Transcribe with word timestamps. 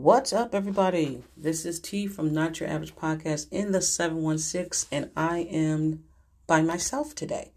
What's 0.00 0.32
up, 0.32 0.54
everybody? 0.54 1.24
This 1.36 1.66
is 1.66 1.80
T 1.80 2.06
from 2.06 2.32
Not 2.32 2.60
Your 2.60 2.68
Average 2.68 2.94
Podcast 2.94 3.48
in 3.50 3.72
the 3.72 3.82
716, 3.82 4.96
and 4.96 5.10
I 5.16 5.40
am 5.40 6.04
by 6.46 6.62
myself 6.62 7.16
today. 7.16 7.50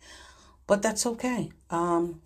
But 0.65 0.81
that's 0.81 1.05
okay. 1.05 1.51
Um, 1.69 2.23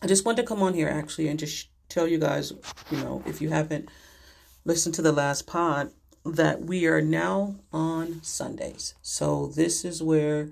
I 0.00 0.06
just 0.06 0.24
wanted 0.24 0.40
to 0.40 0.48
come 0.48 0.62
on 0.62 0.72
here 0.72 0.88
actually 0.88 1.28
and 1.28 1.38
just 1.38 1.68
tell 1.90 2.08
you 2.08 2.16
guys, 2.16 2.54
you 2.90 2.96
know, 2.96 3.22
if 3.26 3.42
you 3.42 3.50
haven't 3.50 3.90
listened 4.64 4.94
to 4.94 5.02
the 5.02 5.12
last 5.12 5.46
pod, 5.46 5.90
that 6.24 6.62
we 6.62 6.86
are 6.86 7.02
now 7.02 7.56
on 7.70 8.22
Sundays. 8.22 8.94
So 9.02 9.48
this 9.48 9.84
is 9.84 10.02
where 10.02 10.48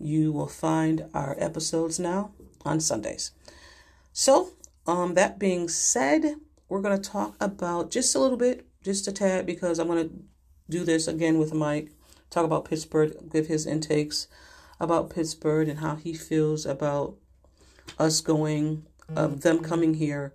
you 0.00 0.32
will 0.32 0.48
find 0.48 1.08
our 1.14 1.36
episodes 1.38 2.00
now 2.00 2.32
on 2.64 2.80
Sundays. 2.80 3.30
So, 4.12 4.50
um, 4.84 5.14
that 5.14 5.38
being 5.38 5.68
said, 5.68 6.34
we're 6.68 6.80
going 6.80 7.00
to 7.00 7.10
talk 7.10 7.36
about 7.40 7.90
just 7.90 8.14
a 8.14 8.18
little 8.18 8.36
bit, 8.36 8.66
just 8.82 9.06
a 9.08 9.12
tad, 9.12 9.46
because 9.46 9.78
I'm 9.78 9.86
going 9.86 10.08
to 10.08 10.14
do 10.68 10.84
this 10.84 11.06
again 11.06 11.38
with 11.38 11.54
Mike. 11.54 11.92
Talk 12.30 12.44
about 12.44 12.64
Pittsburgh, 12.64 13.14
give 13.32 13.46
his 13.46 13.66
intakes 13.66 14.26
about 14.80 15.10
Pittsburgh 15.10 15.68
and 15.68 15.78
how 15.78 15.96
he 15.96 16.12
feels 16.12 16.66
about 16.66 17.16
us 17.98 18.20
going, 18.20 18.84
um, 19.14 19.38
them 19.38 19.60
coming 19.60 19.94
here, 19.94 20.34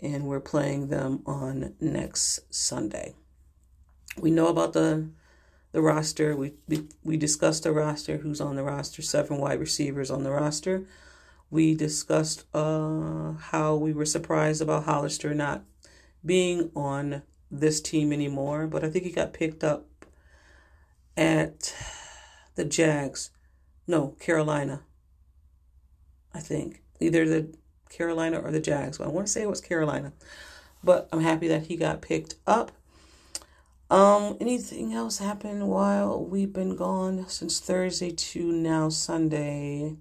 and 0.00 0.26
we're 0.26 0.40
playing 0.40 0.88
them 0.88 1.22
on 1.26 1.74
next 1.80 2.54
Sunday. 2.54 3.14
We 4.18 4.30
know 4.30 4.48
about 4.48 4.72
the 4.72 5.10
the 5.72 5.82
roster. 5.82 6.34
We, 6.36 6.54
we 6.68 6.86
we 7.04 7.16
discussed 7.16 7.64
the 7.64 7.72
roster, 7.72 8.18
who's 8.18 8.40
on 8.40 8.56
the 8.56 8.62
roster, 8.62 9.02
seven 9.02 9.38
wide 9.38 9.60
receivers 9.60 10.10
on 10.10 10.22
the 10.22 10.30
roster. 10.30 10.86
We 11.56 11.74
discussed 11.74 12.44
uh, 12.52 13.32
how 13.32 13.76
we 13.76 13.94
were 13.94 14.04
surprised 14.04 14.60
about 14.60 14.84
Hollister 14.84 15.32
not 15.32 15.64
being 16.22 16.70
on 16.76 17.22
this 17.50 17.80
team 17.80 18.12
anymore, 18.12 18.66
but 18.66 18.84
I 18.84 18.90
think 18.90 19.06
he 19.06 19.10
got 19.10 19.32
picked 19.32 19.64
up 19.64 19.86
at 21.16 21.74
the 22.56 22.66
Jags. 22.66 23.30
No, 23.86 24.08
Carolina. 24.20 24.82
I 26.34 26.40
think 26.40 26.82
either 27.00 27.26
the 27.26 27.54
Carolina 27.88 28.38
or 28.38 28.50
the 28.50 28.60
Jags. 28.60 29.00
I 29.00 29.08
want 29.08 29.26
to 29.26 29.32
say 29.32 29.40
it 29.40 29.48
was 29.48 29.62
Carolina, 29.62 30.12
but 30.84 31.08
I'm 31.10 31.22
happy 31.22 31.48
that 31.48 31.68
he 31.68 31.76
got 31.76 32.02
picked 32.02 32.34
up. 32.46 32.70
Um, 33.88 34.36
anything 34.42 34.92
else 34.92 35.20
happened 35.20 35.68
while 35.68 36.22
we've 36.22 36.52
been 36.52 36.76
gone 36.76 37.26
since 37.30 37.60
Thursday 37.60 38.10
to 38.10 38.52
now 38.52 38.90
Sunday? 38.90 39.96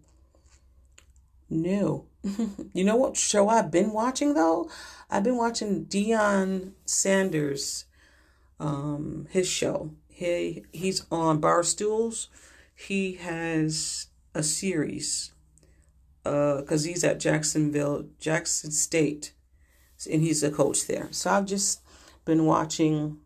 No. 1.50 2.06
you 2.74 2.84
know 2.84 2.96
what 2.96 3.18
show 3.18 3.50
I've 3.50 3.72
been 3.72 3.92
watching 3.92 4.34
though? 4.34 4.70
I've 5.10 5.24
been 5.24 5.38
watching 5.38 5.86
Deion 5.86 6.72
Sanders, 6.86 7.86
um, 8.60 9.28
his 9.30 9.48
show. 9.48 9.92
He 10.08 10.64
he's 10.72 11.06
on 11.12 11.42
Barstools. 11.42 12.28
He 12.74 13.14
has 13.14 14.08
a 14.34 14.44
series, 14.44 15.32
uh, 16.26 16.62
cause 16.68 16.84
he's 16.84 17.04
at 17.04 17.20
Jacksonville, 17.20 18.06
Jackson 18.20 18.72
State, 18.72 19.34
and 20.12 20.22
he's 20.22 20.44
a 20.44 20.52
coach 20.52 20.88
there. 20.88 21.10
So 21.12 21.30
I've 21.30 21.46
just 21.46 21.82
been 22.26 22.46
watching 22.46 23.20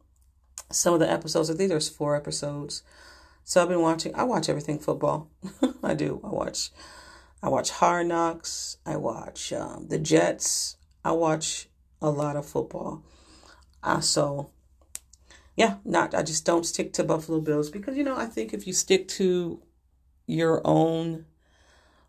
some 0.71 0.93
of 0.93 0.99
the 0.99 1.09
episodes. 1.09 1.49
I 1.49 1.55
think 1.55 1.69
there's 1.69 1.89
four 1.89 2.15
episodes. 2.15 2.83
So 3.43 3.61
I've 3.61 3.69
been 3.69 3.81
watching. 3.81 4.13
I 4.13 4.23
watch 4.23 4.49
everything 4.49 4.77
football. 4.77 5.29
I 5.83 5.93
do. 5.93 6.19
I 6.23 6.29
watch 6.29 6.69
I 7.41 7.49
watch 7.49 7.69
Hard 7.71 8.07
Knocks. 8.07 8.77
I 8.85 8.97
watch 8.97 9.53
um, 9.53 9.87
the 9.87 9.97
Jets. 9.97 10.75
I 11.03 11.13
watch 11.13 11.69
a 12.01 12.09
lot 12.09 12.35
of 12.35 12.45
football. 12.45 13.03
Uh, 13.81 14.01
so, 14.01 14.49
yeah, 15.55 15.77
not 15.85 16.13
I 16.13 16.23
just 16.23 16.45
don't 16.45 16.65
stick 16.65 16.91
to 16.93 17.03
Buffalo 17.03 17.39
Bills 17.39 17.69
because 17.69 17.95
you 17.95 18.03
know 18.03 18.17
I 18.17 18.25
think 18.25 18.53
if 18.53 18.67
you 18.67 18.73
stick 18.73 19.07
to 19.09 19.61
your 20.27 20.61
own 20.65 21.25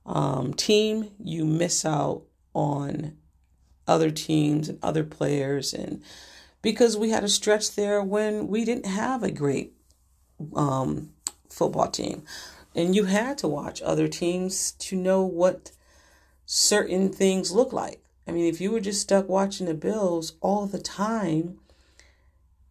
um, 0.05 0.53
team, 0.55 1.11
you 1.23 1.45
miss 1.45 1.85
out 1.85 2.23
on 2.55 3.17
other 3.87 4.11
teams 4.11 4.69
and 4.69 4.79
other 4.83 5.05
players, 5.05 5.73
and 5.73 6.03
because 6.61 6.97
we 6.97 7.11
had 7.11 7.23
a 7.23 7.29
stretch 7.29 7.77
there 7.77 8.03
when 8.03 8.49
we 8.49 8.65
didn't 8.65 8.87
have 8.87 9.23
a 9.23 9.31
great 9.31 9.75
um, 10.57 11.13
football 11.49 11.89
team 11.89 12.25
and 12.75 12.95
you 12.95 13.05
had 13.05 13.39
to 13.39 13.49
watch 13.49 13.83
other 13.83 14.09
teams 14.09 14.73
to 14.73 14.97
know 14.97 15.23
what 15.23 15.73
certain 16.47 17.11
things 17.11 17.53
look 17.53 17.73
like. 17.73 18.01
I 18.27 18.33
mean, 18.33 18.47
if 18.47 18.61
you 18.61 18.71
were 18.71 18.81
just 18.81 19.01
stuck 19.01 19.29
watching 19.29 19.67
the 19.67 19.75
Bills 19.75 20.35
all 20.41 20.67
the 20.67 20.79
time, 20.79 21.59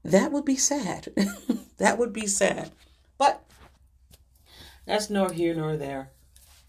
that 0.04 0.32
would 0.32 0.46
be 0.46 0.56
sad. 0.56 1.10
that 1.78 1.98
would 1.98 2.14
be 2.14 2.28
sad. 2.28 2.72
But 3.18 3.44
that's 4.86 5.10
nor 5.10 5.32
here 5.32 5.54
nor 5.54 5.76
there. 5.76 6.12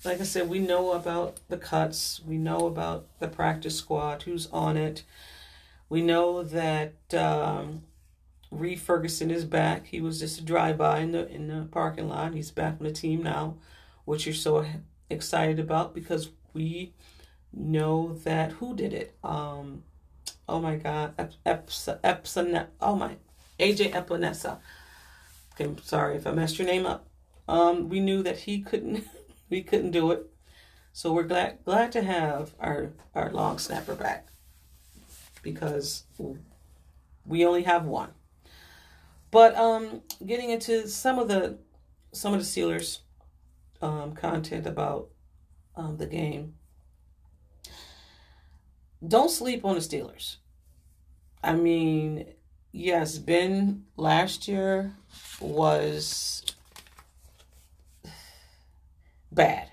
Like 0.05 0.21
I 0.21 0.25
said, 0.25 0.49
we 0.49 0.59
know 0.59 0.93
about 0.93 1.39
the 1.49 1.59
cuts. 1.59 2.21
We 2.27 2.39
know 2.39 2.67
about 2.67 3.07
the 3.19 3.29
practice 3.29 3.77
squad, 3.77 4.23
who's 4.23 4.47
on 4.49 4.77
it. 4.77 5.05
We 5.89 6.01
know 6.01 6.43
that 6.43 6.95
um, 7.15 7.83
Reid 8.51 8.81
Ferguson 8.81 9.31
is 9.31 9.45
back. 9.45 9.87
He 9.87 10.01
was 10.01 10.19
just 10.19 10.41
a 10.41 10.45
drive-by 10.45 10.99
in 11.01 11.13
the 11.13 11.29
in 11.29 11.47
the 11.47 11.67
parking 11.71 12.09
lot. 12.09 12.35
He's 12.35 12.51
back 12.51 12.77
on 12.81 12.87
the 12.87 12.93
team 12.93 13.23
now, 13.23 13.57
which 14.05 14.27
you're 14.27 14.35
so 14.35 14.67
excited 15.09 15.61
about 15.61 15.95
because 15.95 16.31
we 16.53 16.93
know 17.53 18.15
that 18.25 18.53
who 18.53 18.75
did 18.75 18.93
it. 18.93 19.17
Um, 19.23 19.85
oh 20.49 20.61
my 20.61 20.77
God, 20.77 21.17
Epson, 21.47 22.67
oh 22.81 22.97
my, 22.97 23.17
AJ 23.59 23.93
Epenesa. 23.93 24.59
Okay, 25.55 25.65
I'm 25.65 25.79
sorry 25.79 26.17
if 26.17 26.27
I 26.27 26.33
messed 26.33 26.59
your 26.59 26.67
name 26.67 26.87
up. 26.87 27.07
Um, 27.49 27.89
we 27.89 28.01
knew 28.01 28.23
that 28.23 28.39
he 28.39 28.61
couldn't, 28.61 29.07
we 29.51 29.63
couldn't 29.63 29.93
do 29.93 30.11
it, 30.11 30.27
so 30.93 31.13
we're 31.13 31.23
glad 31.23 31.59
glad 31.65 31.93
to 31.93 32.03
have 32.03 32.53
our 32.59 32.91
our 33.15 33.31
long 33.31 33.59
snapper 33.59 33.95
back 33.95 34.29
because 35.43 36.05
we 37.25 37.47
only 37.47 37.63
have 37.63 37.85
one. 37.85 38.11
But 39.31 39.57
um, 39.57 40.03
getting 40.25 40.51
into 40.51 40.89
some 40.89 41.19
of 41.19 41.29
the 41.29 41.59
some 42.13 42.35
of 42.35 42.41
the 42.41 42.47
Steelers 42.47 42.99
um, 43.81 44.13
content 44.13 44.67
about 44.67 45.11
um, 45.77 45.97
the 45.97 46.07
game. 46.07 46.55
Don't 49.07 49.31
sleep 49.31 49.65
on 49.65 49.77
the 49.77 49.81
Steelers. 49.81 50.37
I 51.43 51.55
mean, 51.55 52.27
yes, 52.73 53.19
Ben 53.19 53.85
last 53.97 54.47
year 54.47 54.95
was 55.41 56.45
bad, 59.33 59.71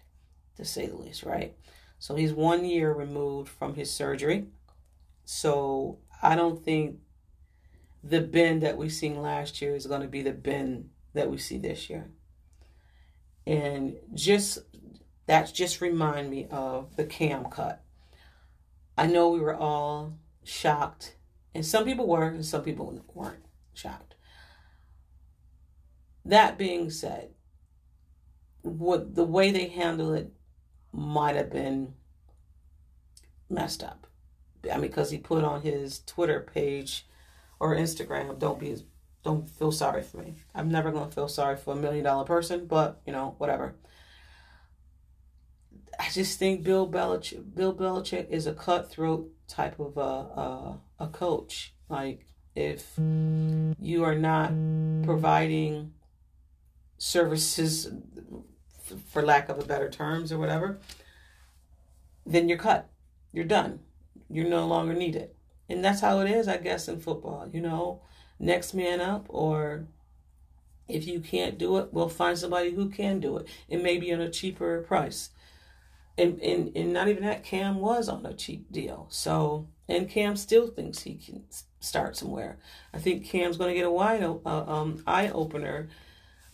to 0.55 0.63
say 0.63 0.85
the 0.85 0.95
least, 0.95 1.23
right? 1.23 1.53
So 1.99 2.15
he's 2.15 2.31
one 2.31 2.63
year 2.63 2.93
removed 2.93 3.49
from 3.49 3.75
his 3.75 3.91
surgery. 3.91 4.45
So 5.25 5.97
I 6.21 6.35
don't 6.35 6.63
think 6.63 6.99
the 8.07 8.21
Ben 8.21 8.59
that 8.61 8.77
we've 8.77 8.91
seen 8.91 9.21
last 9.21 9.61
year 9.61 9.75
is 9.75 9.85
going 9.85 10.01
to 10.01 10.07
be 10.07 10.21
the 10.21 10.31
Ben 10.31 10.89
that 11.13 11.29
we 11.29 11.37
see 11.37 11.57
this 11.57 11.89
year. 11.89 12.09
And 13.45 13.97
just 14.13 14.59
that's 15.25 15.51
just 15.51 15.81
remind 15.81 16.29
me 16.29 16.47
of 16.49 16.95
the 16.95 17.05
Cam 17.05 17.45
cut. 17.45 17.83
I 18.97 19.07
know 19.07 19.29
we 19.29 19.39
were 19.39 19.55
all 19.55 20.17
shocked, 20.43 21.15
and 21.53 21.65
some 21.65 21.85
people 21.85 22.07
were, 22.07 22.27
and 22.27 22.45
some 22.45 22.63
people 22.63 23.03
weren't 23.13 23.45
shocked. 23.73 24.15
That 26.25 26.57
being 26.57 26.89
said, 26.89 27.31
what 28.61 29.15
the 29.15 29.23
way 29.23 29.51
they 29.51 29.67
handle 29.67 30.13
it 30.13 30.31
might 30.91 31.35
have 31.35 31.51
been 31.51 31.93
messed 33.49 33.83
up. 33.83 34.07
I 34.69 34.75
mean, 34.75 34.81
because 34.81 35.11
he 35.11 35.17
put 35.17 35.43
on 35.43 35.61
his 35.61 35.99
Twitter 36.05 36.39
page 36.41 37.06
or 37.59 37.75
Instagram, 37.75 38.37
don't 38.39 38.59
be 38.59 38.75
don't 39.23 39.49
feel 39.49 39.71
sorry 39.71 40.03
for 40.03 40.17
me. 40.17 40.35
I'm 40.55 40.69
never 40.69 40.91
gonna 40.91 41.11
feel 41.11 41.27
sorry 41.27 41.57
for 41.57 41.73
a 41.73 41.77
million 41.77 42.03
dollar 42.03 42.23
person, 42.25 42.65
but 42.65 43.01
you 43.05 43.11
know, 43.11 43.35
whatever. 43.37 43.75
I 45.99 46.09
just 46.11 46.37
think 46.37 46.63
Bill 46.63 46.87
Belichick, 46.87 47.55
Bill 47.55 47.73
Belichick 47.73 48.29
is 48.29 48.45
a 48.45 48.53
cutthroat 48.53 49.29
type 49.47 49.79
of 49.79 49.97
a, 49.97 49.99
a, 49.99 50.79
a 50.99 51.07
coach. 51.07 51.73
Like 51.89 52.25
if 52.55 52.93
you 52.97 54.03
are 54.03 54.15
not 54.15 54.51
providing 55.03 55.93
services, 56.97 57.91
for 59.09 59.21
lack 59.21 59.49
of 59.49 59.59
a 59.59 59.65
better 59.65 59.89
terms 59.89 60.31
or 60.31 60.37
whatever, 60.37 60.79
then 62.25 62.47
you're 62.47 62.57
cut. 62.57 62.89
You're 63.33 63.45
done. 63.45 63.79
You're 64.29 64.49
no 64.49 64.65
longer 64.65 64.93
needed. 64.93 65.31
And 65.69 65.83
that's 65.83 66.01
how 66.01 66.19
it 66.21 66.29
is, 66.29 66.47
I 66.47 66.57
guess, 66.57 66.87
in 66.87 66.99
football. 66.99 67.49
You 67.51 67.61
know, 67.61 68.01
next 68.39 68.73
man 68.73 69.01
up, 69.01 69.25
or 69.29 69.87
if 70.87 71.07
you 71.07 71.19
can't 71.19 71.57
do 71.57 71.77
it, 71.77 71.89
we'll 71.91 72.09
find 72.09 72.37
somebody 72.37 72.71
who 72.71 72.89
can 72.89 73.19
do 73.19 73.37
it. 73.37 73.47
It 73.67 73.83
may 73.83 73.97
be 73.97 74.13
on 74.13 74.21
a 74.21 74.29
cheaper 74.29 74.81
price. 74.81 75.29
And, 76.17 76.39
and, 76.41 76.75
and 76.75 76.93
not 76.93 77.09
even 77.09 77.23
that, 77.23 77.43
Cam 77.43 77.79
was 77.79 78.09
on 78.09 78.25
a 78.25 78.33
cheap 78.33 78.71
deal. 78.71 79.07
So, 79.09 79.67
and 79.87 80.09
Cam 80.09 80.35
still 80.35 80.67
thinks 80.67 81.03
he 81.03 81.15
can 81.15 81.43
start 81.79 82.17
somewhere. 82.17 82.57
I 82.93 82.97
think 82.97 83.25
Cam's 83.25 83.57
going 83.57 83.69
to 83.69 83.75
get 83.75 83.85
a 83.85 83.91
wide 83.91 84.23
uh, 84.23 84.37
um, 84.45 85.03
eye 85.05 85.29
opener 85.29 85.89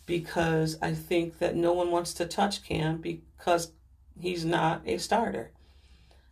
because 0.05 0.77
I 0.81 0.93
think 0.93 1.39
that 1.39 1.55
no 1.55 1.71
one 1.71 1.91
wants 1.91 2.13
to 2.15 2.25
touch 2.25 2.63
Cam 2.63 2.97
because 2.97 3.71
he's 4.19 4.43
not 4.43 4.81
a 4.85 4.97
starter. 4.97 5.51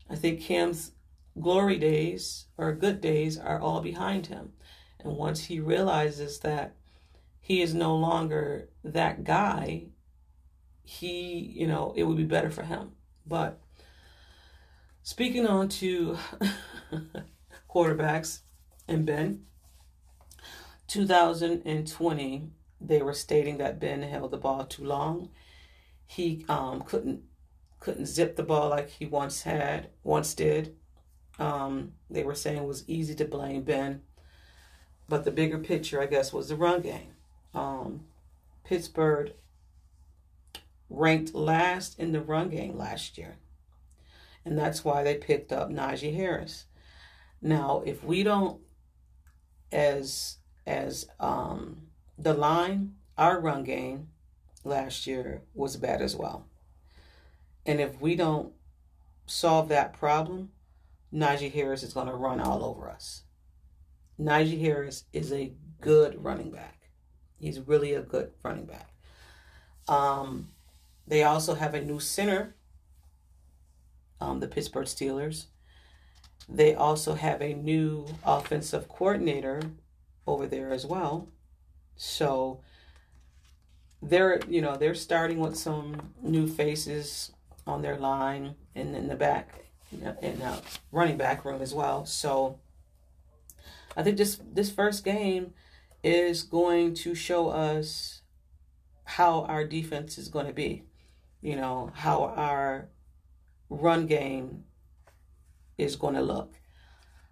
I 0.10 0.16
think 0.16 0.42
Cam's 0.42 0.92
glory 1.40 1.78
days 1.78 2.46
or 2.58 2.74
good 2.74 3.02
days 3.02 3.38
are 3.38 3.60
all 3.60 3.82
behind 3.82 4.28
him. 4.28 4.54
And 5.00 5.16
once 5.16 5.46
he 5.46 5.60
realizes 5.60 6.40
that 6.40 6.76
he 7.40 7.62
is 7.62 7.74
no 7.74 7.96
longer 7.96 8.70
that 8.84 9.24
guy, 9.24 9.88
he, 10.84 11.54
you 11.56 11.68
know, 11.68 11.94
it 11.96 12.04
would 12.04 12.18
be 12.18 12.24
better 12.24 12.50
for 12.50 12.64
him. 12.64 12.92
But 13.26 13.60
speaking 15.04 15.48
on 15.48 15.70
to 15.70 16.18
quarterbacks 17.70 18.40
and 18.88 19.06
Ben, 19.06 19.46
2020, 20.88 22.50
they 22.82 23.02
were 23.02 23.14
stating 23.14 23.58
that 23.58 23.80
Ben 23.80 24.02
held 24.02 24.32
the 24.32 24.38
ball 24.38 24.66
too 24.66 24.84
long. 24.84 25.30
He 26.06 26.46
um, 26.50 26.82
couldn't 26.82 27.24
couldn't 27.80 28.06
zip 28.06 28.36
the 28.36 28.44
ball 28.44 28.70
like 28.70 28.90
he 28.90 29.06
once 29.06 29.42
had, 29.42 29.90
once 30.04 30.36
did. 30.36 30.76
Um, 31.42 31.94
they 32.08 32.24
were 32.24 32.36
saying 32.36 32.64
was 32.66 32.88
easy 32.88 33.16
to 33.16 33.26
blame 33.26 33.64
Ben, 33.64 34.04
but 35.10 35.26
the 35.26 35.32
bigger 35.32 35.58
picture, 35.58 36.00
I 36.00 36.06
guess, 36.06 36.32
was 36.32 36.50
the 36.50 36.56
run 36.56 36.82
game. 36.82 37.16
Um, 37.56 38.02
Pittsburgh 38.64 39.34
ranked 40.88 41.34
last 41.34 41.98
in 41.98 42.12
the 42.12 42.22
run 42.22 42.50
game 42.50 42.78
last 42.78 43.18
year, 43.18 43.38
and 44.46 44.56
that's 44.56 44.86
why 44.86 45.02
they 45.02 45.16
picked 45.16 45.52
up 45.52 45.72
Najee 45.72 46.16
Harris. 46.16 46.66
Now, 47.42 47.82
if 47.88 48.04
we 48.04 48.22
don't, 48.22 48.62
as 49.72 50.38
as 50.68 51.08
um, 51.20 51.88
the 52.20 52.36
line, 52.36 52.94
our 53.18 53.40
run 53.40 53.64
game 53.64 54.10
last 54.64 55.08
year 55.08 55.42
was 55.56 55.76
bad 55.76 56.04
as 56.04 56.16
well. 56.16 56.46
And 57.66 57.82
if 57.82 58.00
we 58.00 58.16
don't 58.16 58.54
solve 59.26 59.70
that 59.70 59.94
problem, 59.94 60.52
Najee 61.14 61.52
Harris 61.52 61.84
is 61.84 61.94
going 61.94 62.08
to 62.08 62.14
run 62.14 62.40
all 62.40 62.64
over 62.64 62.90
us. 62.90 63.24
Najee 64.20 64.62
Harris 64.62 65.06
is 65.14 65.32
a 65.32 65.54
good 65.80 66.24
running 66.24 66.52
back. 66.52 66.90
He's 67.40 67.60
really 67.60 67.94
a 67.94 68.02
good 68.02 68.32
running 68.44 68.66
back. 68.66 68.90
Um, 69.88 70.50
they 71.08 71.24
also 71.24 71.56
have 71.56 71.74
a 71.74 71.82
new 71.82 72.00
center, 72.00 72.56
um, 74.20 74.40
the 74.40 74.48
Pittsburgh 74.48 74.86
Steelers. 74.86 75.48
They 76.48 76.76
also 76.76 77.16
have 77.16 77.42
a 77.42 77.54
new 77.54 78.08
offensive 78.24 78.88
coordinator 78.88 79.62
over 80.28 80.48
there 80.48 80.72
as 80.72 80.86
well. 80.86 81.30
So 81.96 82.62
they're 84.02 84.40
you 84.48 84.62
know 84.62 84.76
they're 84.76 84.96
starting 84.96 85.40
with 85.40 85.56
some 85.56 86.14
new 86.22 86.48
faces 86.48 87.32
on 87.68 87.82
their 87.82 87.98
line 87.98 88.56
and 88.74 88.96
in 88.96 89.08
the 89.08 89.16
back 89.16 89.61
in 89.92 90.40
the 90.40 90.62
running 90.92 91.18
back 91.18 91.46
room 91.46 91.62
as 91.62 91.74
well. 91.74 92.06
So 92.06 92.60
I 93.96 94.04
think 94.04 94.18
this 94.18 94.40
this 94.52 94.72
first 94.72 95.04
game 95.04 95.54
is 96.04 96.44
going 96.44 96.94
to 96.96 97.14
show 97.14 97.50
us 97.50 98.22
how 99.04 99.42
our 99.44 99.66
defense 99.66 100.18
is 100.18 100.30
going 100.30 100.48
to 100.48 100.54
be. 100.54 100.84
You 101.42 101.56
know, 101.56 101.92
how 101.96 102.34
our 102.36 102.90
run 103.70 104.06
game 104.06 104.66
is 105.78 105.96
going 105.96 106.14
to 106.14 106.22
look. 106.22 106.54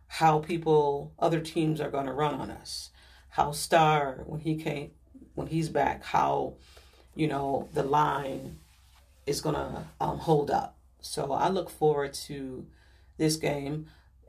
How 0.07 0.39
people 0.39 1.13
other 1.19 1.39
teams 1.39 1.79
are 1.79 1.91
going 1.91 2.07
to 2.07 2.13
run 2.13 2.33
on 2.33 2.49
us. 2.49 2.89
How 3.29 3.51
Star 3.51 4.23
when 4.25 4.41
he 4.41 4.55
came 4.55 4.91
when 5.35 5.47
he's 5.47 5.69
back, 5.69 6.03
how 6.03 6.55
you 7.15 7.27
know 7.27 7.69
the 7.73 7.83
line 7.83 8.57
is 9.25 9.41
going 9.41 9.55
to 9.55 9.83
um, 10.01 10.17
hold 10.17 10.49
up. 10.49 10.78
So 11.01 11.31
I 11.31 11.49
look 11.49 11.69
forward 11.69 12.13
to 12.25 12.67
this 13.17 13.35
game. 13.35 13.87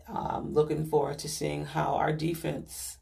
Um, 0.09 0.53
looking 0.53 0.85
forward 0.87 1.19
to 1.21 1.29
seeing 1.29 1.65
how 1.65 1.95
our 1.95 2.13
defense, 2.13 2.99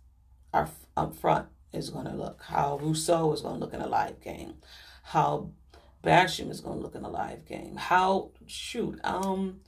our 0.53 0.69
up 0.97 1.17
front, 1.17 1.47
is 1.73 1.91
going 1.91 2.07
to 2.07 2.15
look. 2.15 2.43
How 2.43 2.79
Rousseau 2.79 3.33
is 3.33 3.41
going 3.41 3.55
to 3.55 3.61
look 3.61 3.75
in 3.75 3.81
a 3.81 3.89
live 3.89 4.21
game. 4.21 4.55
How 5.03 5.51
Basham 6.05 6.51
is 6.51 6.61
going 6.61 6.77
to 6.77 6.83
look 6.83 6.95
in 6.95 7.05
a 7.05 7.11
live 7.11 7.45
game. 7.47 7.77
How 7.77 8.31
shoot, 8.47 9.01
um, 9.05 9.61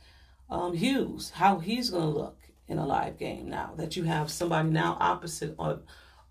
um, 0.48 0.74
Hughes, 0.74 1.30
how 1.30 1.58
he's 1.58 1.90
going 1.90 2.12
to 2.12 2.18
look 2.18 2.38
in 2.68 2.78
a 2.78 2.86
live 2.86 3.18
game 3.18 3.48
now 3.48 3.74
that 3.76 3.96
you 3.96 4.04
have 4.04 4.30
somebody 4.30 4.68
now 4.70 4.96
opposite 5.00 5.54
on 5.58 5.82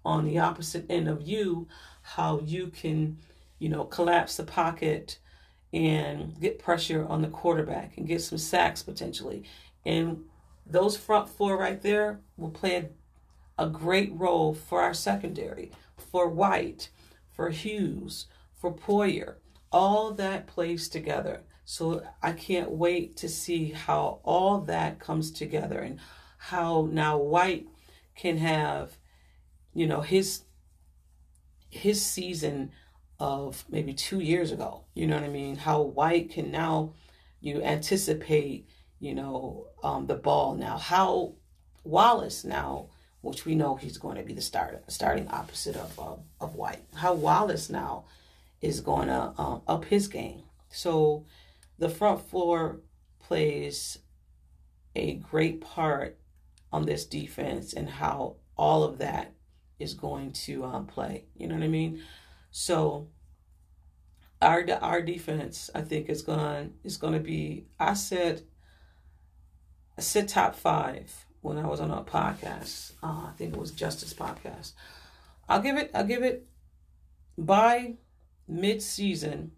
on 0.05 0.25
the 0.25 0.39
opposite 0.39 0.85
end 0.89 1.07
of 1.07 1.21
you. 1.21 1.67
How 2.01 2.39
you 2.39 2.67
can, 2.67 3.17
you 3.59 3.69
know, 3.69 3.83
collapse 3.83 4.37
the 4.37 4.43
pocket 4.43 5.19
and 5.71 6.39
get 6.39 6.59
pressure 6.59 7.05
on 7.07 7.21
the 7.21 7.27
quarterback 7.27 7.97
and 7.97 8.07
get 8.07 8.21
some 8.21 8.37
sacks 8.37 8.81
potentially. 8.81 9.43
And 9.85 10.23
those 10.65 10.97
front 10.97 11.29
four 11.29 11.57
right 11.57 11.81
there 11.81 12.21
will 12.37 12.49
play 12.49 12.75
a, 13.57 13.63
a 13.63 13.69
great 13.69 14.11
role 14.13 14.53
for 14.53 14.81
our 14.81 14.93
secondary, 14.93 15.71
for 15.97 16.27
White, 16.27 16.89
for 17.31 17.49
Hughes, 17.49 18.27
for 18.55 18.73
Poyer. 18.73 19.35
All 19.71 20.11
that 20.11 20.47
plays 20.47 20.89
together. 20.89 21.43
So 21.65 22.01
I 22.23 22.31
can't 22.31 22.71
wait 22.71 23.15
to 23.17 23.29
see 23.29 23.71
how 23.71 24.21
all 24.23 24.61
that 24.61 24.99
comes 24.99 25.29
together 25.29 25.79
and 25.79 25.99
how 26.37 26.89
now 26.91 27.17
White 27.17 27.67
can 28.15 28.37
have, 28.37 28.97
you 29.73 29.85
know, 29.85 30.01
his 30.01 30.43
his 31.69 32.03
season 32.03 32.71
of 33.19 33.65
maybe 33.69 33.93
two 33.93 34.19
years 34.19 34.51
ago. 34.51 34.85
You 34.93 35.07
know 35.07 35.15
what 35.15 35.25
I 35.25 35.29
mean? 35.29 35.57
How 35.57 35.81
White 35.81 36.31
can 36.31 36.51
now 36.51 36.93
you 37.41 37.61
anticipate, 37.61 38.67
you 38.99 39.13
know, 39.13 39.67
um, 39.83 40.07
the 40.07 40.15
ball 40.15 40.55
now. 40.55 40.77
How 40.77 41.33
Wallace 41.83 42.43
now, 42.43 42.89
which 43.21 43.45
we 43.45 43.55
know 43.55 43.75
he's 43.75 43.97
going 43.97 44.17
to 44.17 44.23
be 44.23 44.33
the 44.33 44.41
starter, 44.41 44.81
starting 44.87 45.27
opposite 45.29 45.75
of 45.75 45.99
uh, 45.99 46.15
of 46.39 46.55
White. 46.55 46.83
How 46.95 47.13
Wallace 47.13 47.69
now 47.69 48.05
is 48.61 48.81
going 48.81 49.07
to 49.07 49.33
um, 49.37 49.61
up 49.67 49.85
his 49.85 50.07
game. 50.07 50.43
So 50.69 51.25
the 51.77 51.89
front 51.89 52.29
floor 52.29 52.81
plays 53.19 53.99
a 54.95 55.15
great 55.15 55.61
part 55.61 56.17
on 56.71 56.85
this 56.85 57.05
defense 57.05 57.73
and 57.73 57.89
how 57.89 58.35
all 58.57 58.83
of 58.83 58.97
that 58.97 59.33
is 59.79 59.93
going 59.93 60.31
to 60.31 60.65
um, 60.65 60.85
play. 60.85 61.25
You 61.35 61.47
know 61.47 61.55
what 61.55 61.63
I 61.63 61.69
mean? 61.69 62.01
So 62.51 63.09
our 64.41 64.65
our 64.81 65.01
defense, 65.01 65.69
I 65.75 65.81
think, 65.81 66.09
is 66.09 66.21
going 66.21 66.73
is 66.83 66.97
going 66.97 67.13
to 67.13 67.19
be. 67.19 67.67
I 67.79 67.93
said, 67.93 68.43
I 69.97 70.01
said 70.01 70.27
top 70.27 70.55
five 70.55 71.25
when 71.41 71.57
I 71.57 71.67
was 71.67 71.79
on 71.79 71.91
a 71.91 72.03
podcast. 72.03 72.93
Uh, 73.03 73.27
I 73.27 73.31
think 73.37 73.53
it 73.53 73.59
was 73.59 73.71
Justice 73.71 74.13
podcast. 74.13 74.73
I'll 75.47 75.61
give 75.61 75.77
it. 75.77 75.91
I'll 75.93 76.05
give 76.05 76.23
it 76.23 76.47
by 77.37 77.95
mid 78.47 78.81
season. 78.81 79.51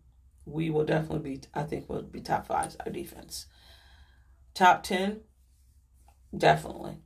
We 0.46 0.70
will 0.70 0.86
definitely 0.86 1.38
be. 1.38 1.42
I 1.54 1.64
think 1.64 1.88
we'll 1.88 2.02
be 2.02 2.22
top 2.22 2.48
five. 2.48 2.76
Our 2.86 2.92
defense, 2.92 3.46
top 4.56 4.84
ten, 4.84 5.22
definitely, 6.36 6.98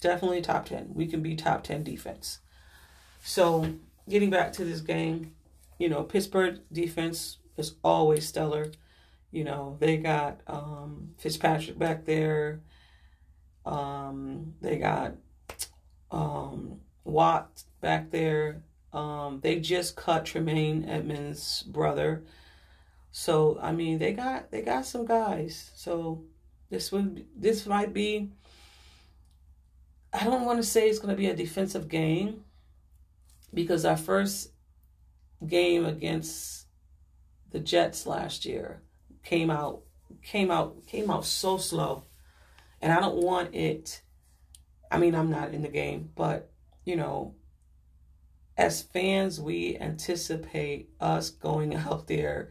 definitely 0.00 0.42
top 0.42 0.66
ten. 0.66 0.90
We 0.92 1.06
can 1.06 1.22
be 1.22 1.34
top 1.34 1.64
ten 1.64 1.82
defense. 1.82 2.40
So 3.24 3.74
getting 4.08 4.30
back 4.30 4.52
to 4.54 4.64
this 4.64 4.80
game, 4.80 5.34
you 5.78 5.88
know, 5.88 6.02
Pittsburgh 6.02 6.60
defense 6.72 7.38
is 7.56 7.74
always 7.82 8.26
stellar. 8.26 8.70
You 9.30 9.44
know, 9.44 9.76
they 9.80 9.96
got 9.96 10.40
um, 10.46 11.14
Fitzpatrick 11.18 11.78
back 11.78 12.04
there. 12.04 12.60
Um, 13.64 14.54
they 14.60 14.76
got 14.78 15.14
um, 16.10 16.80
Watt 17.04 17.62
back 17.80 18.10
there. 18.10 18.62
Um, 18.92 19.40
they 19.42 19.58
just 19.58 19.96
cut 19.96 20.26
Tremaine 20.26 20.84
Edmunds' 20.84 21.62
brother. 21.62 22.24
So 23.10 23.58
I 23.60 23.72
mean, 23.72 23.98
they 23.98 24.12
got 24.12 24.50
they 24.50 24.62
got 24.62 24.86
some 24.86 25.06
guys. 25.06 25.70
So 25.74 26.24
this 26.70 26.92
would 26.92 27.26
this 27.36 27.66
might 27.66 27.92
be. 27.92 28.30
I 30.12 30.24
don't 30.24 30.44
want 30.44 30.58
to 30.58 30.62
say 30.62 30.88
it's 30.88 30.98
going 30.98 31.14
to 31.14 31.16
be 31.16 31.28
a 31.28 31.34
defensive 31.34 31.88
game 31.88 32.44
because 33.52 33.84
our 33.84 33.96
first 33.96 34.50
game 35.46 35.84
against 35.84 36.66
the 37.50 37.60
Jets 37.60 38.06
last 38.06 38.44
year 38.44 38.82
came 39.22 39.50
out 39.50 39.82
came 40.22 40.50
out 40.50 40.86
came 40.86 41.10
out 41.10 41.24
so 41.24 41.58
slow. 41.58 42.04
And 42.80 42.92
I 42.92 43.00
don't 43.00 43.22
want 43.22 43.54
it 43.54 44.02
I 44.92 44.98
mean, 44.98 45.14
I'm 45.14 45.30
not 45.30 45.54
in 45.54 45.62
the 45.62 45.68
game, 45.68 46.10
but 46.14 46.50
you 46.84 46.96
know, 46.96 47.34
as 48.58 48.82
fans, 48.82 49.40
we 49.40 49.78
anticipate 49.78 50.90
us 51.00 51.30
going 51.30 51.74
out 51.76 52.06
there 52.06 52.50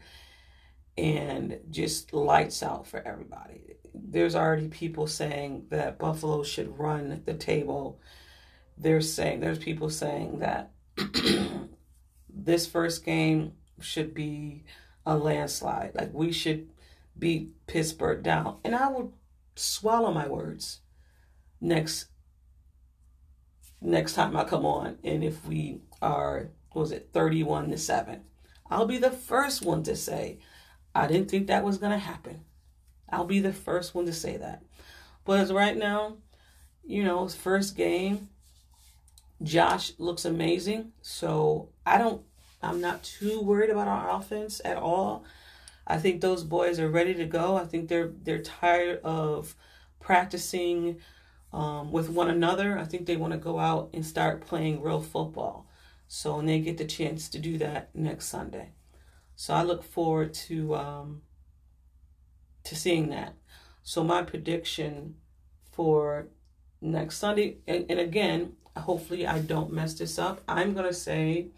and 0.98 1.60
just 1.70 2.12
lights 2.12 2.62
out 2.62 2.86
for 2.86 3.00
everybody. 3.00 3.76
There's 3.94 4.34
already 4.34 4.68
people 4.68 5.06
saying 5.06 5.66
that 5.70 5.98
Buffalo 5.98 6.42
should 6.42 6.78
run 6.78 7.22
the 7.24 7.34
table. 7.34 8.00
There's 8.76 9.12
saying 9.12 9.40
there's 9.40 9.58
people 9.58 9.88
saying 9.88 10.40
that 10.40 10.72
this 12.28 12.66
first 12.66 13.04
game 13.04 13.52
should 13.80 14.14
be 14.14 14.64
a 15.06 15.16
landslide. 15.16 15.94
Like 15.94 16.12
we 16.12 16.32
should 16.32 16.68
beat 17.18 17.66
Pittsburgh 17.66 18.22
down. 18.22 18.58
And 18.64 18.74
I 18.74 18.88
will 18.88 19.14
swallow 19.54 20.12
my 20.12 20.26
words 20.26 20.80
next 21.60 22.06
next 23.80 24.14
time 24.14 24.36
I 24.36 24.44
come 24.44 24.64
on. 24.64 24.98
And 25.04 25.24
if 25.24 25.44
we 25.46 25.80
are 26.00 26.50
was 26.74 26.92
it 26.92 27.10
31 27.12 27.70
to 27.70 27.78
7, 27.78 28.22
I'll 28.70 28.86
be 28.86 28.98
the 28.98 29.10
first 29.10 29.62
one 29.62 29.82
to 29.84 29.96
say 29.96 30.38
I 30.94 31.06
didn't 31.06 31.30
think 31.30 31.46
that 31.46 31.64
was 31.64 31.78
to 31.78 31.98
happen. 31.98 32.44
I'll 33.08 33.24
be 33.24 33.40
the 33.40 33.52
first 33.52 33.94
one 33.94 34.06
to 34.06 34.12
say 34.12 34.36
that. 34.38 34.62
But 35.24 35.40
as 35.40 35.52
right 35.52 35.76
now, 35.76 36.16
you 36.84 37.04
know, 37.04 37.28
first 37.28 37.76
game, 37.76 38.28
Josh 39.42 39.92
looks 39.98 40.24
amazing. 40.24 40.92
So 41.02 41.70
I 41.84 41.98
don't, 41.98 42.22
I'm 42.62 42.80
not 42.80 43.02
too 43.02 43.40
worried 43.40 43.70
about 43.70 43.88
our 43.88 44.10
offense 44.18 44.60
at 44.64 44.76
all. 44.76 45.24
I 45.86 45.98
think 45.98 46.20
those 46.20 46.44
boys 46.44 46.78
are 46.78 46.88
ready 46.88 47.14
to 47.14 47.24
go. 47.24 47.56
I 47.56 47.64
think 47.64 47.88
they're 47.88 48.12
they're 48.22 48.42
tired 48.42 49.00
of 49.02 49.56
practicing 50.00 51.00
um, 51.52 51.90
with 51.90 52.08
one 52.08 52.30
another. 52.30 52.78
I 52.78 52.84
think 52.84 53.06
they 53.06 53.16
want 53.16 53.32
to 53.32 53.38
go 53.38 53.58
out 53.58 53.90
and 53.92 54.06
start 54.06 54.46
playing 54.46 54.80
real 54.80 55.00
football. 55.00 55.66
So 56.06 56.38
and 56.38 56.48
they 56.48 56.60
get 56.60 56.78
the 56.78 56.84
chance 56.84 57.28
to 57.30 57.38
do 57.38 57.58
that 57.58 57.94
next 57.94 58.26
Sunday. 58.26 58.70
So 59.34 59.54
I 59.54 59.62
look 59.62 59.82
forward 59.82 60.34
to 60.34 60.76
um, 60.76 61.22
to 62.64 62.76
seeing 62.76 63.08
that. 63.08 63.34
So 63.82 64.04
my 64.04 64.22
prediction 64.22 65.16
for 65.72 66.28
next 66.80 67.18
Sunday, 67.18 67.58
and, 67.66 67.86
and 67.88 67.98
again, 67.98 68.52
hopefully 68.76 69.26
I 69.26 69.38
don't 69.40 69.72
mess 69.72 69.94
this 69.94 70.18
up. 70.18 70.42
I'm 70.48 70.74
gonna 70.74 70.92
say 70.92 71.48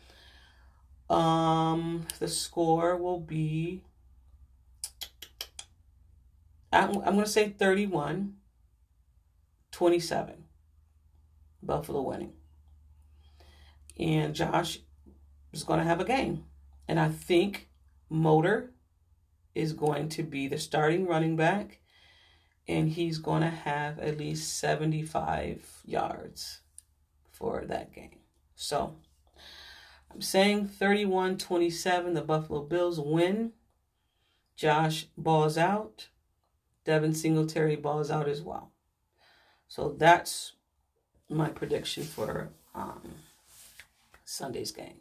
um 1.10 2.06
the 2.18 2.28
score 2.28 2.96
will 2.96 3.20
be 3.20 3.82
I'm, 6.72 6.96
I'm 6.98 7.14
gonna 7.14 7.26
say 7.26 7.50
31 7.50 8.34
27 9.74 10.44
Buffalo 11.60 12.02
winning. 12.02 12.32
And 13.98 14.34
Josh 14.34 14.78
is 15.52 15.64
going 15.64 15.80
to 15.80 15.84
have 15.84 16.00
a 16.00 16.04
game. 16.04 16.44
And 16.86 17.00
I 17.00 17.08
think 17.08 17.68
Motor 18.08 18.72
is 19.54 19.72
going 19.72 20.08
to 20.10 20.22
be 20.22 20.46
the 20.46 20.58
starting 20.58 21.06
running 21.06 21.36
back. 21.36 21.80
And 22.68 22.90
he's 22.90 23.18
going 23.18 23.42
to 23.42 23.50
have 23.50 23.98
at 23.98 24.18
least 24.18 24.58
75 24.58 25.82
yards 25.84 26.60
for 27.44 27.62
that 27.66 27.92
game. 27.92 28.20
So 28.54 28.94
I'm 30.10 30.22
saying 30.22 30.68
31 30.68 31.36
27, 31.36 32.14
the 32.14 32.22
Buffalo 32.22 32.62
Bills 32.62 32.98
win. 32.98 33.52
Josh 34.56 35.08
balls 35.18 35.58
out. 35.58 36.08
Devin 36.86 37.12
Singletary 37.12 37.76
balls 37.76 38.10
out 38.10 38.28
as 38.28 38.40
well. 38.40 38.70
So 39.68 39.94
that's 39.98 40.52
my 41.28 41.50
prediction 41.50 42.04
for 42.04 42.48
um, 42.74 43.16
Sunday's 44.24 44.72
game. 44.72 45.00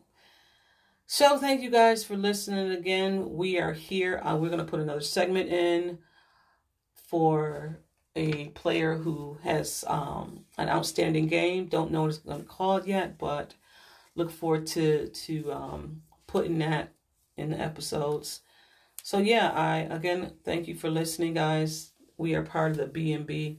So 1.05 1.37
thank 1.37 1.61
you 1.61 1.69
guys 1.69 2.03
for 2.03 2.17
listening 2.17 2.71
again. 2.71 3.35
We 3.35 3.57
are 3.57 3.73
here. 3.73 4.19
Uh, 4.21 4.35
we're 4.35 4.49
going 4.49 4.57
to 4.57 4.69
put 4.69 4.81
another 4.81 5.01
segment 5.01 5.49
in 5.49 5.99
for 6.93 7.79
a 8.15 8.49
player 8.49 8.95
who 8.95 9.37
has 9.43 9.83
um, 9.87 10.45
an 10.57 10.69
outstanding 10.69 11.27
game. 11.27 11.65
Don't 11.65 11.91
know 11.91 12.01
what 12.01 12.09
it's 12.09 12.19
going 12.19 12.41
to 12.41 12.47
call 12.47 12.85
yet, 12.85 13.17
but 13.17 13.55
look 14.15 14.31
forward 14.31 14.67
to 14.67 15.07
to 15.07 15.51
um, 15.51 16.01
putting 16.27 16.59
that 16.59 16.93
in 17.37 17.49
the 17.51 17.59
episodes. 17.59 18.41
So 19.01 19.17
yeah, 19.17 19.51
I 19.51 19.77
again 19.79 20.33
thank 20.43 20.67
you 20.67 20.75
for 20.75 20.89
listening, 20.89 21.33
guys. 21.33 21.91
We 22.17 22.35
are 22.35 22.43
part 22.43 22.71
of 22.71 22.77
the 22.77 22.85
BNB, 22.85 23.57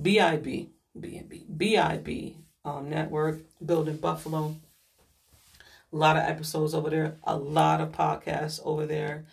BIB, 0.00 0.70
BNB, 0.98 1.56
BIB 1.56 2.36
um, 2.64 2.90
network, 2.90 3.42
building 3.64 3.96
Buffalo. 3.96 4.56
A 5.92 5.96
lot 5.96 6.16
of 6.16 6.22
episodes 6.22 6.74
over 6.74 6.90
there, 6.90 7.18
a 7.24 7.36
lot 7.36 7.80
of 7.80 7.92
podcasts 7.92 8.60
over 8.64 8.86
there. 8.86 9.26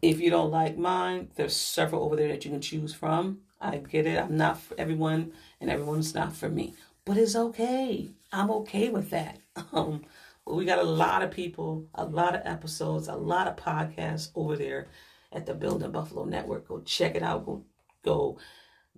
If 0.00 0.20
you 0.20 0.30
don't 0.30 0.50
like 0.50 0.78
mine, 0.78 1.28
there's 1.34 1.54
several 1.54 2.04
over 2.04 2.16
there 2.16 2.28
that 2.28 2.44
you 2.44 2.50
can 2.50 2.60
choose 2.60 2.94
from. 2.94 3.40
I 3.60 3.76
get 3.78 4.06
it. 4.06 4.18
I'm 4.18 4.36
not 4.36 4.60
for 4.60 4.74
everyone, 4.78 5.32
and 5.60 5.70
everyone's 5.70 6.14
not 6.14 6.34
for 6.34 6.48
me. 6.48 6.74
But 7.04 7.16
it's 7.16 7.36
okay. 7.36 8.10
I'm 8.32 8.50
okay 8.50 8.88
with 8.88 9.10
that. 9.10 9.38
Um, 9.72 10.04
we 10.46 10.64
got 10.64 10.78
a 10.78 10.82
lot 10.82 11.22
of 11.22 11.30
people, 11.30 11.86
a 11.94 12.04
lot 12.04 12.34
of 12.34 12.42
episodes, 12.44 13.08
a 13.08 13.14
lot 13.14 13.46
of 13.46 13.56
podcasts 13.56 14.30
over 14.34 14.56
there 14.56 14.88
at 15.32 15.44
the 15.46 15.54
Building 15.54 15.92
Buffalo 15.92 16.24
Network. 16.24 16.66
Go 16.66 16.80
check 16.80 17.14
it 17.14 17.22
out. 17.22 17.44
Go, 17.44 17.64
go, 18.02 18.38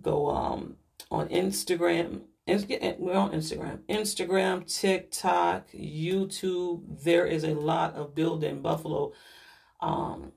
go. 0.01 0.29
Um, 0.29 0.77
on 1.13 1.29
Instagram. 1.29 2.21
We're 2.45 3.13
on 3.13 3.31
Instagram, 3.31 3.79
Instagram, 3.87 4.81
TikTok, 4.81 5.69
YouTube. 5.71 7.03
There 7.03 7.25
is 7.25 7.45
a 7.45 7.53
lot 7.53 7.95
of 7.95 8.13
Building 8.13 8.61
Buffalo 8.61 9.13
um, 9.79 10.33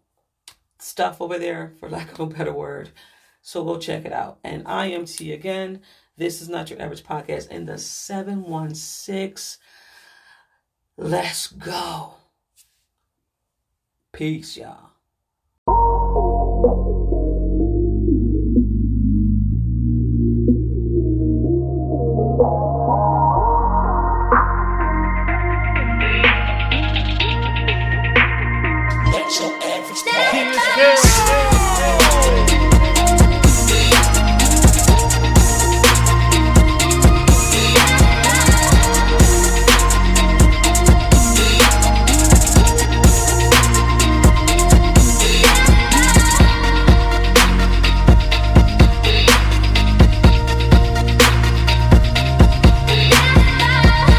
stuff 0.78 1.20
over 1.20 1.36
there, 1.38 1.72
for 1.80 1.88
lack 1.88 2.12
of 2.12 2.20
a 2.20 2.26
better 2.26 2.52
word. 2.52 2.90
So 3.46 3.62
go 3.62 3.78
check 3.78 4.04
it 4.04 4.12
out. 4.12 4.40
And 4.42 4.66
I 4.66 4.86
am 4.86 5.04
T 5.04 5.32
again. 5.32 5.80
This 6.16 6.42
is 6.42 6.48
not 6.48 6.68
your 6.68 6.82
average 6.82 7.04
podcast. 7.04 7.46
And 7.48 7.68
the 7.68 7.78
716. 7.78 9.62
Let's 10.96 11.46
go. 11.46 12.14
Peace, 14.10 14.56
y'all. 14.56 14.95